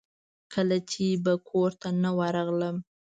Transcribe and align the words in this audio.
کله 0.53 0.77
چې 0.91 1.05
به 1.23 1.33
کورته 1.49 1.89
نه 2.03 2.11
ورغلم. 2.17 2.77